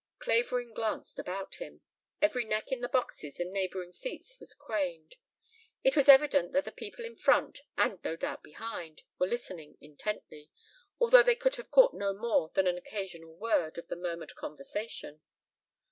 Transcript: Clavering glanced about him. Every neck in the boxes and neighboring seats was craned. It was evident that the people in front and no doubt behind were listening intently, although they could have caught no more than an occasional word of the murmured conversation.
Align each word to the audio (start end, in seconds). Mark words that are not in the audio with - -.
Clavering 0.17 0.73
glanced 0.73 1.19
about 1.19 1.57
him. 1.57 1.81
Every 2.23 2.43
neck 2.43 2.71
in 2.71 2.81
the 2.81 2.89
boxes 2.89 3.39
and 3.39 3.51
neighboring 3.51 3.91
seats 3.91 4.39
was 4.39 4.55
craned. 4.55 5.13
It 5.83 5.95
was 5.95 6.09
evident 6.09 6.53
that 6.53 6.65
the 6.65 6.71
people 6.71 7.05
in 7.05 7.15
front 7.15 7.59
and 7.77 8.03
no 8.03 8.15
doubt 8.15 8.41
behind 8.41 9.03
were 9.19 9.27
listening 9.27 9.77
intently, 9.79 10.49
although 10.99 11.21
they 11.21 11.35
could 11.35 11.53
have 11.57 11.69
caught 11.69 11.93
no 11.93 12.15
more 12.15 12.49
than 12.55 12.65
an 12.65 12.79
occasional 12.79 13.35
word 13.35 13.77
of 13.77 13.89
the 13.89 13.95
murmured 13.95 14.33
conversation. 14.33 15.21